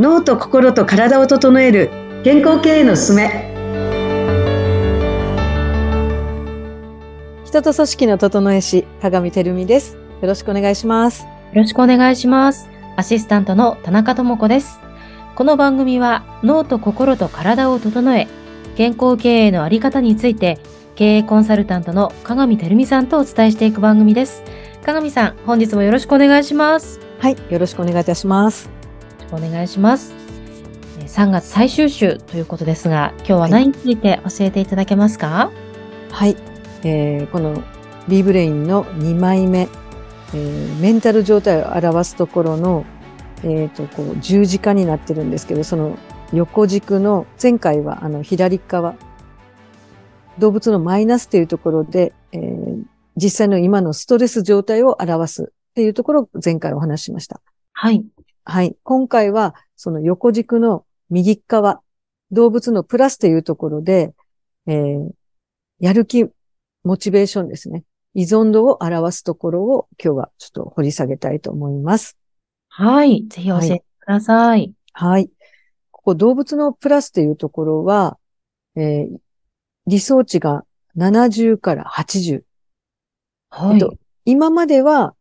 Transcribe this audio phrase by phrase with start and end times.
[0.00, 1.90] 脳と心と体を整える
[2.24, 3.52] 健康経営のすすめ
[7.44, 9.98] 人と組織の整え師、鏡てるみです。
[10.22, 11.24] よろしくお願いします。
[11.24, 12.70] よろしくお願いします。
[12.96, 14.80] アシスタントの田中智子です。
[15.36, 18.26] この番組は脳と心と体を整え、
[18.76, 20.60] 健康経営のあり方について、
[20.94, 24.44] 経営コンサルタントの鏡てるみさんとお伝えしていく番組です。
[24.82, 27.00] 鏡さん、本日もよろしくお願いします。
[27.00, 28.79] よはい、よろしくお願いいたします。
[29.30, 30.12] くお願いします。
[30.98, 35.50] えー3月最終週ということですが、今日は何について教えていただけますか？
[36.10, 36.36] はい、
[36.82, 37.62] えーこの
[38.08, 39.68] B ブレインの2枚目、
[40.34, 42.84] えーメンタル状態を表すところの、
[43.42, 45.96] えーとこう十字架になってるんですけど、その
[46.32, 48.94] 横軸の前回はあの左側、
[50.38, 52.82] 動物のマイナスというところで、えー
[53.16, 57.40] 実際の今のストレス状態を表すっていうところを前回お話ししました。
[57.72, 58.04] はい。
[58.44, 58.76] はい。
[58.82, 61.80] 今回は、その横軸の右側、
[62.30, 64.14] 動物のプラスというところで、
[64.66, 65.10] えー
[65.82, 66.26] やる気、
[66.84, 67.84] モチベーションですね。
[68.12, 72.18] 依存度を表すところを今日はちょっと掘り下げたいと思います。
[72.68, 73.26] はい。
[73.30, 74.74] ぜひ教えてください。
[74.92, 75.30] はい。
[75.90, 78.18] ここ動物のプラスというところは、
[78.76, 79.18] えー
[79.86, 80.64] 理想値が
[80.96, 82.42] 70から80。
[83.48, 83.74] はい。
[83.74, 83.94] えっと、
[84.24, 85.14] 今までは、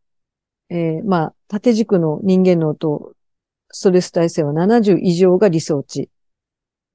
[0.70, 3.14] えーまあ、縦軸の人間脳と
[3.72, 6.09] ストレス耐性は70以上が理想値。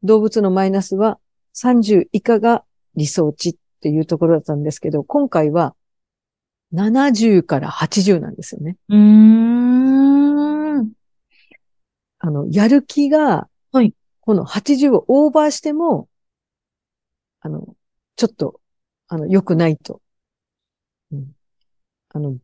[0.02, 1.18] 動物のマイナスは
[1.54, 5.74] 30以下が理想値っていうところだったんですけど、今回は
[6.72, 8.76] 70から80なんですよね。
[8.88, 8.96] うー
[10.82, 10.92] ん。
[12.20, 16.08] あの、やる気が、はいこの80をオーバーしても、
[17.40, 17.76] あの、
[18.16, 18.58] ちょっと、
[19.06, 20.00] あの、良くないと。
[21.12, 21.32] うん
[22.08, 22.38] あの、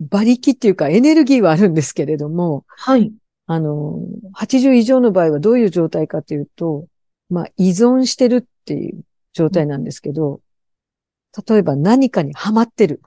[0.00, 3.12] 馬力っていうかエネルギーはあるんですけれども、はい。
[3.46, 4.00] あの、
[4.34, 6.86] 80以上の場合はどういう状態かというと、
[7.30, 10.40] まあ、依存してるっていう状態なんですけど、
[11.48, 13.00] 例えば何かにハマってる。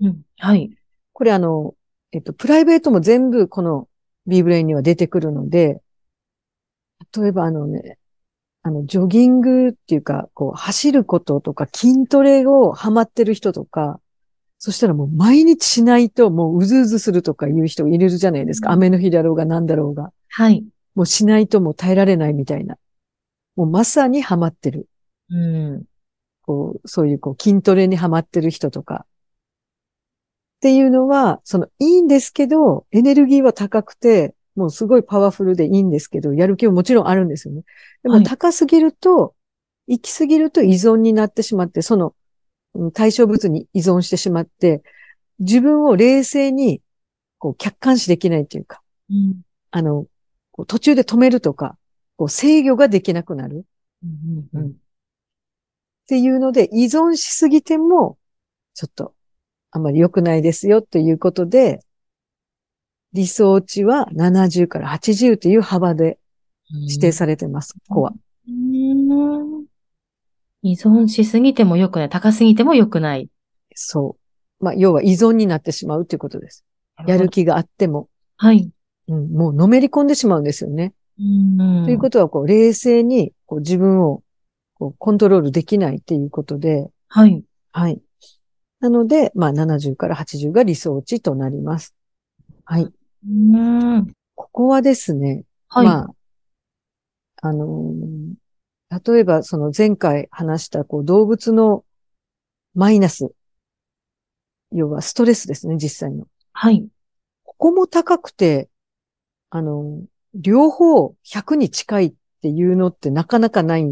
[0.00, 0.22] うん。
[0.38, 0.70] はい。
[1.12, 1.74] これあの、
[2.12, 3.88] えっと、プライベートも全部この
[4.26, 5.80] B ブレインには出てくるので、
[7.16, 7.98] 例えばあのね、
[8.62, 14.00] あの、ジョギングっていうか、こう、走ることとか筋トレをハマってる人とか、
[14.58, 18.70] そしたらもう毎日しないともううずうずするとかいう人いるじゃないですか。
[18.70, 20.12] うん雨の日だろうが何だろうが。
[20.28, 20.64] はい。
[20.94, 22.76] もうしないともう耐えられないみたいな。
[23.54, 24.88] もうまさにハマってる。
[25.30, 25.84] うん。
[26.42, 29.06] こう、そういうこう筋トレにハマってる人とか。
[30.58, 37.62] っていうのは、そのいいんですけど、エネルギーは高くて、もうすごいパワフルでいいんですけど、やる気ももちろんあるんですよね。
[38.02, 39.34] ではいも高すぎると、
[39.86, 42.12] 行きすぎると依存になってしまって、そのうん
[42.92, 44.82] 対象物に依存してしまって、
[45.38, 46.80] 自分を冷静に
[47.38, 49.40] こう客観視できないというか、うん。
[49.70, 50.06] あの、
[50.66, 51.76] 途中で止めるとか、
[52.16, 53.64] こう制御ができなくなる。
[54.02, 54.48] うん。
[54.52, 54.70] うん。
[54.70, 54.72] っ
[56.08, 58.18] ていうので、依存しすぎても、
[58.74, 59.14] ちょっと、
[59.70, 61.80] あまり良くないですよということで、
[63.12, 66.18] 理想値は70から80という幅で
[66.70, 68.12] 指定されてます、ここは。
[68.48, 69.57] うん
[70.62, 72.08] 依存しすぎても良くない。
[72.08, 73.28] 高すぎても良くない。
[73.74, 74.16] そ
[74.60, 74.64] う。
[74.64, 76.64] まあ、要は依存になってしまうということです。
[77.06, 78.70] やる気があっても、はい。
[79.08, 80.94] うん、もうのめり込んでしまうんですよね。
[81.18, 81.84] うん。
[81.84, 84.22] ということは、こう、冷静に、こう、自分を、
[84.74, 87.42] こう、コントロールできないっていうことで、はい。
[87.72, 88.00] はい。
[88.80, 91.94] なので、まあ、70から80が理想値となります。
[92.64, 92.88] はい。
[93.28, 94.06] うん。
[94.34, 95.86] ここはですね、はい。
[95.86, 96.14] まあ、
[97.42, 98.17] あのー
[98.90, 101.84] 例えばその前回話したこう動物の
[102.74, 103.30] マイナス、
[104.72, 106.26] 要はストレスですね、実際の。
[106.52, 106.86] はい。
[107.44, 108.68] ここも高くて、
[109.50, 110.04] あのー
[110.34, 112.12] 両方100に近いっ
[112.42, 113.86] ていうのってなかなかない。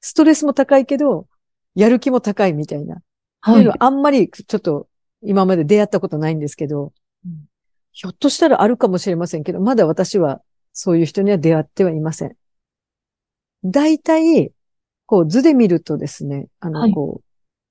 [0.00, 1.28] ストレスも高いけど、
[1.74, 3.02] やる気も高いみたいな。
[3.40, 3.70] はい。
[3.78, 4.88] あんまりちょっと
[5.22, 6.92] 今まで出会ったことないんですけど、
[7.26, 7.44] うん
[7.92, 10.40] ひょっとしたらあるかもしれませんけど、まだ私は
[10.72, 12.34] そういう人には出会ってはいません。
[13.64, 14.52] 大体、
[15.06, 17.24] こう図で見るとですね、あの、はいこう、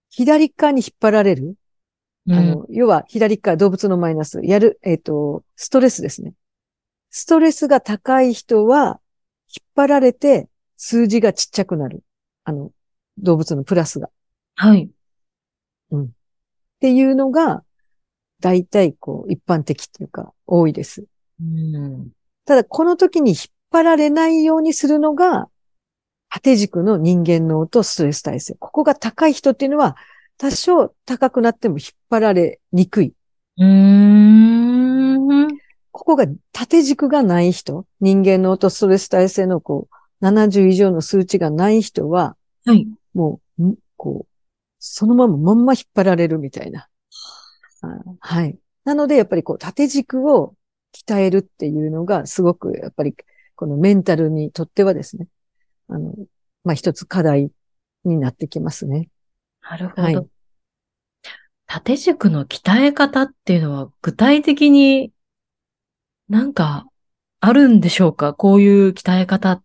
[0.10, 1.56] 左側に引っ張られる。
[2.28, 6.34] うんあの、要は左側動物のマイナス、やる、えっ、と、ストレスですね。
[7.10, 9.00] ストレスが高い人は、
[9.48, 10.48] 引っ張られて
[10.78, 12.04] 数字がちっちゃくなる。
[12.44, 12.72] あの、
[13.18, 14.10] 動物のプラスが。
[14.56, 14.90] はい。
[16.04, 16.08] っ
[16.80, 17.64] ていうのが、
[18.40, 21.06] 大体こう、一般的というか、多いです。
[21.40, 22.10] うん。
[22.46, 23.38] ただ、この時に引っ
[23.72, 25.48] 張られないようにするのが、
[26.34, 28.56] 縦軸の人間脳とストレス耐性。
[28.56, 29.98] ここが高い人っていうのは、
[30.38, 33.14] 多少高くなっても引っ張られにくい。
[33.58, 35.48] うーん。
[35.92, 42.88] ここが縦軸がない人、人間のオートストレス耐性のこう、70以上の数値がない人は、はい。
[43.14, 44.28] もう、んこう、
[44.80, 46.88] そのまままんま引っ張られるみたいな。
[47.82, 47.88] あ
[48.20, 48.58] はい。
[48.86, 50.56] なので、やっぱりこう、縦軸を
[50.96, 53.16] 鍛えるっていうのが、すごく、やっぱり、
[53.56, 55.28] このメンタルにとってはですね、
[55.92, 56.14] あの、
[56.64, 57.52] まあ、一つ課題
[58.06, 59.10] になってきますね。
[59.62, 60.02] なるほど。
[60.02, 60.28] はい
[61.74, 65.14] 縦軸の鍛え方っていうのは具体的に
[66.28, 66.86] なんか
[67.40, 68.34] あるんでしょうか？
[68.34, 69.62] こういう鍛え方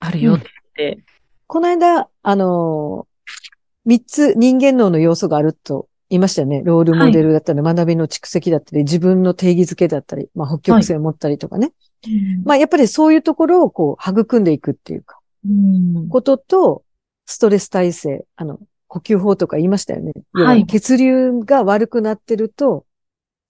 [0.00, 0.42] あるよっ
[0.74, 1.02] て。
[1.46, 3.14] この間、あのー
[3.86, 6.62] 三つ人間脳の要素があると言いましたよね。
[6.62, 11.72] ロールモデルだったり、学びの蓄積だったり、自分の定義づけだったり、まあ、北極星を持ったりとかね。
[12.44, 15.23] まあ、やっぱりそういうところをこう、育んでいくっていうか、うん
[16.08, 16.82] ことと、
[17.26, 20.12] ストレス耐性、あの、呼吸法とか言いましたよね。
[20.34, 22.84] 要はい血流が悪くなってると、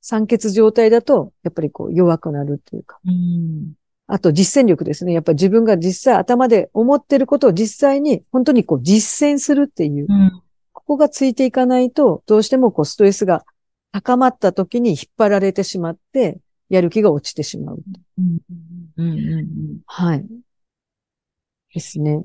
[0.01, 2.99] 酸欠状態だと、やっぱりこう、弱くなるっていうか。
[3.07, 3.73] うん
[4.07, 5.15] あと実践力ですね。
[5.15, 10.43] やっぱり自分が実際頭で思ってることを実際に本当にこう実践するっていう、うん
[10.85, 13.47] ここがついていかないと、どうしてもこうストレスが
[13.91, 17.83] 高まった時に引っ張られてしまって、やる気が落ちてしまう。
[18.19, 18.39] うん
[18.99, 20.27] うんうんはい。
[21.75, 22.25] ですね。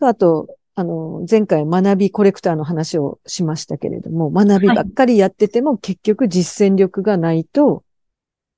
[0.00, 7.84] あと、あの、前回学びコレクターの話をしましたけれども、学びばっかりやってても結局実践力がないと、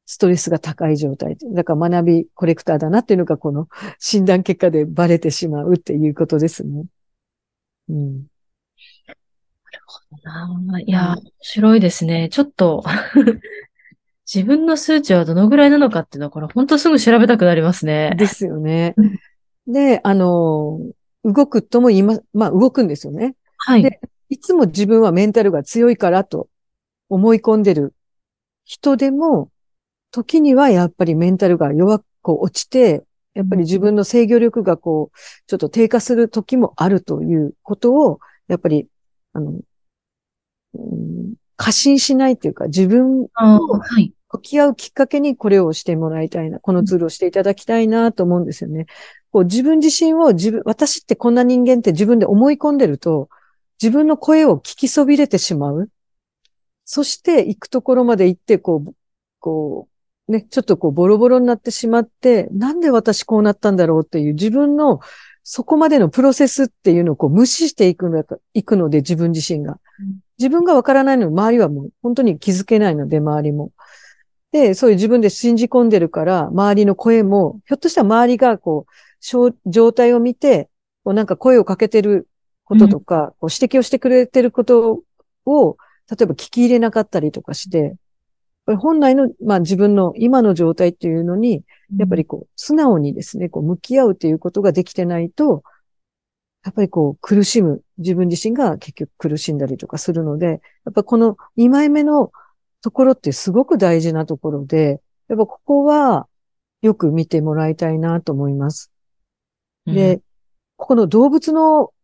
[0.07, 1.37] ストレスが高い状態。
[1.55, 3.69] だから学びコレクターだなっていうのがこの
[3.99, 6.85] 診断結果でバレてしまうっていうことですね。
[7.89, 8.27] うん。
[10.25, 12.29] あーいやー、面白いですね。
[12.31, 12.85] ちょっと、
[14.33, 18.15] 自分の数値はどのぐらいなのかっていうのは、これ本当すぐ調べたくなりますね。
[18.17, 19.19] ですよねうん。
[19.67, 20.81] で、あの、
[21.25, 23.35] 動くとも言いま、まあ動くんですよね。
[23.59, 23.83] はい。
[23.83, 26.49] でいつも自分はメンタルが強いからと
[27.09, 27.95] 思い込んでる
[28.65, 29.51] 人でも、
[30.11, 38.89] 時にはやっぱりメンタルが弱く落ちて、やっぱり自分の制御力がこう、ちょっと低下する時もあるということを、やっぱり、
[39.33, 39.61] あの、
[40.75, 44.13] うん過信しないっていうか、自分あーはい。
[44.35, 48.87] 向き合うきっかけにこれをしてもらいたいな、このツールをしていただきたいなと思うんですよね。
[49.31, 53.29] こう自分自身を自分、私ってこんな人間って自分で思い込んでると、
[53.81, 55.89] 自分の声を聞きそびれてしまう。
[56.85, 58.95] そして行くところまで行って、こう、
[59.39, 59.89] こ
[60.29, 65.01] う、ね、ちょっとこうボロボロになってしまって、なんで私こうなったんだろうっていう自分の
[65.43, 70.21] そこまでのプロセスっていうのをこう無視していくのだいくので、自分自身がうん。
[70.39, 73.71] 自分がわからないのに周りはもう本当に気づけないので、周りも。
[74.55, 80.71] で、そういう自分で信じ込んでるから、周りの声も、ひょっとしたら周りがこう、状態を見て、
[81.03, 82.29] こうなんか声をかけてる
[82.63, 85.03] こととか、こう指摘をしてくれてること
[85.45, 85.77] を、
[86.09, 87.97] 例えば聞き入れなかったりとかして、
[88.79, 91.65] 本来の、まあ自分の今の状態っていうのに、
[91.97, 95.65] やっぱりこう、素直にですね、こう、向き合うっていうことができてないと、
[96.65, 100.47] やっぱりこう、苦しむ、自分自身が結局苦しんだりとかするので、
[100.85, 102.31] やっぱこの2枚目の
[102.85, 106.29] ところってすごく大事なところで、やっぱここは
[106.83, 108.93] よく見てもらいたいなと思います。
[109.87, 110.21] で、
[110.77, 111.95] ここの動物の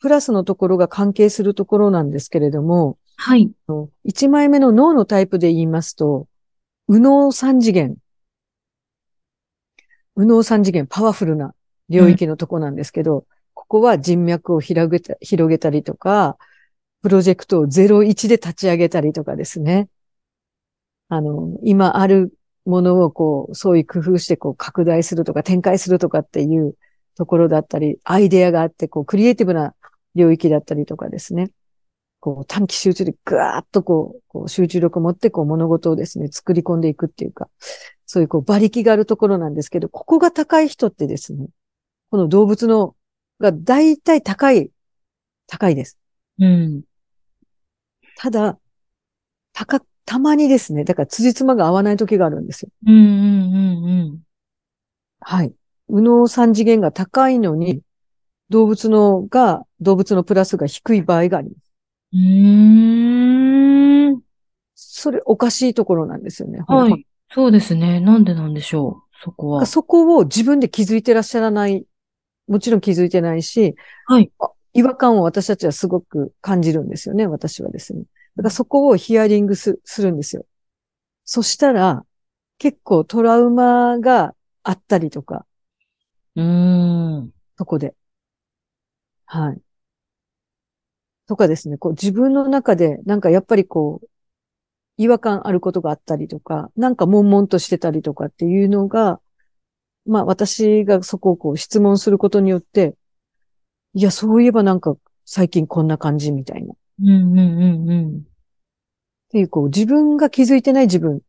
[0.00, 3.50] プラスのところが関係するところなんですけれども、はい。
[4.04, 6.26] 1枚目の脳のタイプで言いますと、
[6.88, 7.96] 右脳三次元。
[10.14, 11.54] 右脳三次元、パワフルな
[11.88, 16.36] 領域のとこなんですけど、ここは人脈を広げた広げたりとか、
[17.00, 19.88] プロジェクトを01で立ち上げたりとかですね。
[21.08, 22.32] あの、今ある
[22.64, 26.74] ものをこう、そういう工夫してこう拡大するとか展開するとかっていう
[27.16, 29.74] ところだったり、アイデアがあって、こう、クリエイティブな
[30.14, 31.50] 領域だったりとかですね。
[32.20, 37.48] こう短期集中でぐわーっとこう、こう集中力を持ってこう物事をですね、作り込んでいくっていうか、
[38.06, 41.46] そういうこう馬力があるところなんですけど、ここが高い人ってですね、
[42.10, 42.96] この動物の
[43.38, 44.70] が大体高い、
[45.46, 45.96] 高いです。
[46.38, 46.82] うん。
[48.16, 48.58] ただ、
[49.52, 52.70] 高、たまにですね、だから辻褄が合わない時があるんですよ。
[52.86, 54.18] うんうんうん
[55.20, 55.52] はい。
[55.90, 57.82] 右脳三次元が高いのに、
[58.48, 61.72] 動物のが、動物のプラスが低い場合があります。
[62.14, 62.20] うん。
[62.20, 64.20] うーん。
[64.74, 66.64] それおかしいところなんですよね。
[66.66, 67.06] はい。
[67.30, 68.00] そうですね。
[68.00, 69.18] なんでなんでしょう。
[69.22, 69.66] そこは。
[69.66, 71.84] そこを自分で気づいてらっしゃらない。
[72.46, 73.74] もちろん気づいてないし、
[74.06, 78.04] はいあ違和感を私たちはすごく感じるんですよね、私はですね。
[78.38, 80.46] だからそこをヒアリングすするんですよ。
[81.24, 82.06] そしたら、
[82.58, 85.46] 結構トラウマがあったりとか、
[86.36, 87.32] うーん。
[87.58, 87.94] そこで。
[89.26, 89.62] はい。
[91.26, 94.08] とかですね、こう自分の中で、なんかやっぱりこう、
[94.98, 99.20] 違和感あることがあったりとか、なんか悶々としてたりとかっていうのが、
[100.06, 102.96] まあ私がそこをこう質問することによって、
[103.94, 106.74] いや、そういえばなんか最近こんな感じみたいな。
[107.00, 108.22] っうんうんうんうん。
[109.30, 111.20] ていうこう自分が気づいてない自分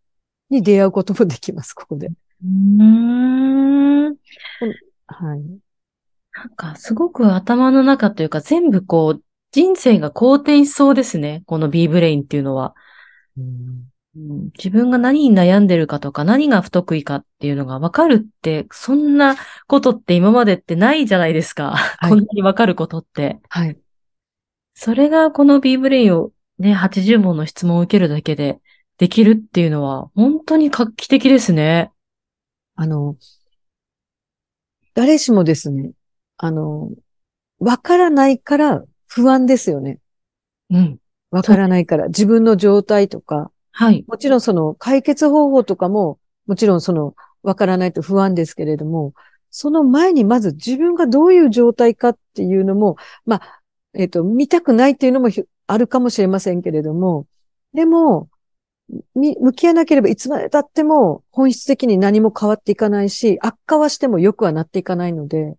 [0.49, 2.07] に出会うこともできます、ここで。
[2.07, 4.15] うーん。
[5.07, 5.59] はい。
[6.33, 11.43] なんか、すごく頭の中というか、全部こう、人生が好転しそうですね。
[11.47, 12.75] この B ブレインっていうのは。
[13.37, 13.89] うん
[14.57, 19.35] 自分が何に悩んでるかとか、何が不得意かっていうのが分かるって、そんな
[19.67, 21.75] ことって今までってないじゃないですか。
[22.03, 23.39] い こんなに分かることって。
[23.49, 23.77] はい。
[24.81, 28.61] それがこの B ブレインをね、80問の質問を受けるだけで
[28.97, 31.91] できるっていうのは、本当に画期的ですね。
[32.75, 33.17] あの、
[34.93, 35.91] 誰しもですね、
[36.37, 36.91] あの、
[37.59, 39.99] わからないから不安ですよね。
[40.69, 40.97] うん。
[41.29, 42.07] わからないから。
[42.07, 44.05] 自分の状態とか、はい。
[44.07, 49.13] もちろんその解決方法とかも、もちろんそのわからないと不安ですけれども、
[49.49, 52.95] その前にまず自分がどういう状態かっていうのも、
[53.25, 53.58] まあ、
[53.99, 57.27] えっ、と、見たくないっていうのもひあるかもしれませんけれども、
[57.73, 58.29] でも、
[59.13, 65.57] み向き合わなければいつまで経っても本質的に何も変わっていかないし、悪化はしても良くはなっていかないので、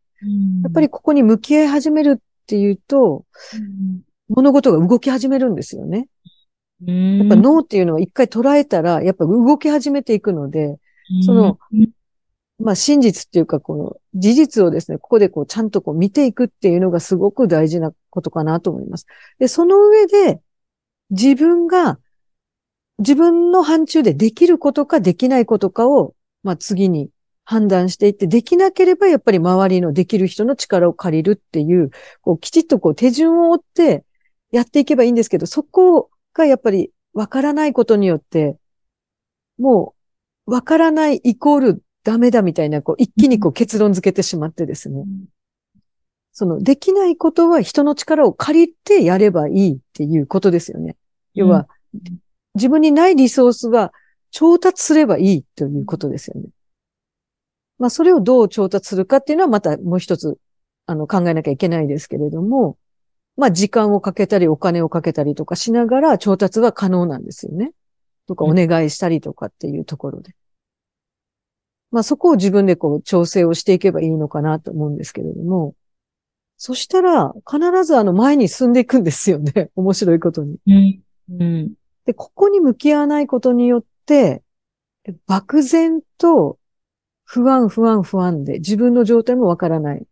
[0.62, 3.26] やっぱりここに向き合い始めるっていうと、
[4.30, 6.08] 物事が動き始めるんですよね。
[6.86, 10.78] ややっぱ脳っていうのは一回捉えたら、やっぱ動き始めていくので、
[11.26, 11.58] その、
[12.60, 19.06] まあ真実っていうか、この事実をですね、ここでこうちゃんとこう見ていくっていうのがすごく大事なことかなと思います。
[19.38, 20.40] で、その上で
[21.10, 21.98] 自分が
[22.98, 27.08] 自分の範疇でできることかできないことかを、まあ次に
[27.44, 31.90] 判断していって、できなければやっぱり周りのできる人の力を借りるっていう、
[32.20, 34.04] こうきちっとこう手順を追って
[34.52, 38.56] やっていけばいいんですけど、そこがやっぱりわからないことによって、
[39.58, 39.94] も
[40.46, 45.04] うわからないイコールダメだみたいな、こう一気にこう結論付けてしまってですね。
[46.32, 50.96] そのできないことは人の力を借りてやればいいっていうことですよね。
[51.34, 51.68] 要は、
[52.54, 53.92] 自分にないリソースは
[54.30, 56.48] 調達すればいいということですよね。
[57.78, 60.38] まあ、それをどう調達するかっていうのはまたもう一つ、
[60.86, 62.76] あの、考えなきゃいけないですけれども、
[63.36, 67.72] まあ、時間をかけたりお金をかけたりとかしながら調達は可能なんですよね。
[68.26, 70.34] とか、お願いしたりとかっていうところで。
[71.90, 75.74] まあ、そこを自分でこう調整をしていけばいいのかなと思うんですけれども、
[76.56, 79.70] そしたら、必ずあの前に進んでいくんですよね。
[79.76, 80.58] 面白いことに。
[80.66, 81.02] うん。
[81.40, 81.72] うん。
[82.04, 84.42] で、ここに向き合わないことによって、
[85.26, 86.58] 漠然と
[87.24, 90.06] 不安、不安、不安で自分の状態もわからない。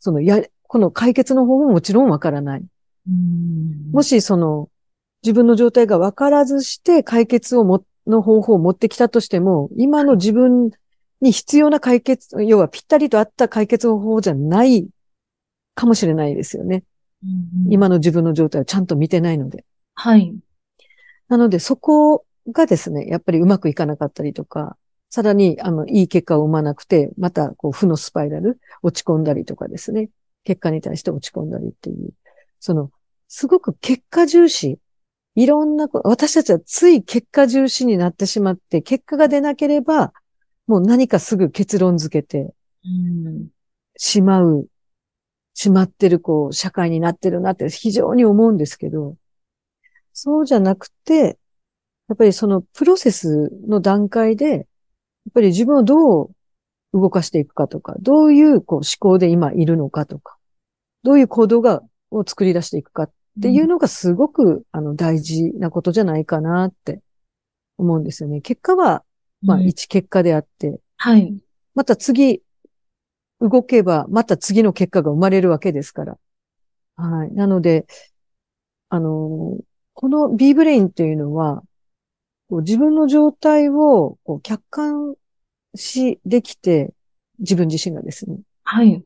[0.00, 2.64] そのや、この解決の方ももちろんわからない。
[3.92, 4.70] もしその
[5.22, 10.70] 自分の状態がわからずして解決をも、の方法を持ってきたとしても、今の自分
[11.24, 14.86] に必要な解決、要はぴったりと合った解決方法じゃない
[15.74, 16.84] かもしれないですよね。
[17.70, 19.64] 今の自分の状態をちゃんと見てないので。
[19.94, 20.34] はい。
[21.28, 24.76] なので、そこがですね、やっぱりうまくいかなかったりとか、
[25.08, 30.10] さらに、あの、いい結果を生まなくて、また、こう、負のスパイラル、落ち込んだりとかですね、
[30.42, 32.10] 結果に対して落ち込んだりっていう、
[32.60, 32.90] その、
[33.28, 34.78] すごく結果重視、
[35.36, 40.12] いろんなこ、私たちはつい結果重視になってしまって、結果が出なければ、
[40.66, 42.54] もう何かすぐ結論付けて。
[43.96, 44.68] しまう、
[45.54, 49.16] しまってる、こう、社会になってるなって非常に思うんですけど、
[50.12, 51.38] そうじゃなくて、
[52.08, 54.64] やっぱりそのプロセスの段階で、やっ
[55.32, 56.30] ぱり自分をどう
[56.92, 60.36] 動かしていくかとか、どういうこう思考で今いるのかとか、
[61.02, 63.10] どういう行動が、を作り出していくかっ
[63.42, 67.00] ていうのがすごく、あの大事なことじゃないかなって
[67.76, 68.40] 思うんですよね。
[68.40, 69.02] 結果は、
[69.44, 71.36] まあうん一結果であって、はい。
[71.74, 72.42] また次、
[73.40, 76.18] 動けば、また次の結果が生まれるわけですから。
[76.96, 77.32] はい。
[77.32, 77.86] なので、
[78.88, 79.58] あの、
[79.92, 81.62] この B ブレインっていうのは、
[82.48, 85.14] こう自分の状態をこう客観
[85.74, 86.94] 視できて、
[87.38, 88.38] 自分自身がですね。
[88.62, 89.04] はい。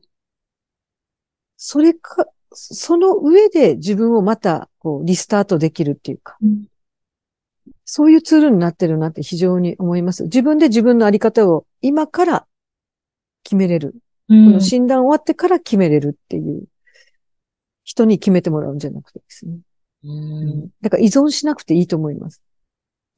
[1.57, 6.65] それか、その上で自分をまたこうリスタートできるっていうか、うん
[7.91, 10.23] そういうツールになってるなって非常に思います。
[10.25, 12.45] 自分で自分のあり方を今から
[13.43, 13.95] 決めれる。
[14.27, 16.65] この診断終わってから決めれるっていう。
[17.89, 19.57] 人に決めてもらうんじゃなくてですね。
[20.03, 22.43] うんだから依存しなくていいと思います。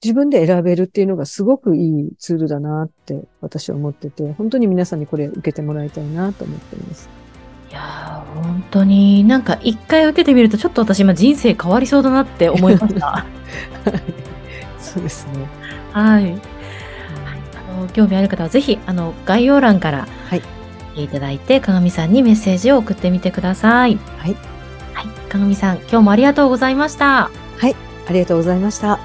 [0.02, 7.10] 自分で選べるっていうのがすごくいいツールだなって私は思ってて、本当に皆さんにこれ受けてもらいたいなと思っています。
[7.70, 13.26] いやー、本当になんか一回受けてみるとちょっと私今人生変わりそうだなって思いました。
[14.94, 15.48] そうですね。
[15.94, 16.34] はい。
[16.34, 20.42] あの興味ある方はぜひあの概要欄からはい
[20.92, 23.98] 見ていただいて、鏡さんにメッセージを送ってみてください。
[24.18, 24.36] はい。
[24.94, 25.08] はい。
[25.30, 27.30] 鏡さん、今日もありがとうございました。
[28.08, 29.00] ありがとうございました。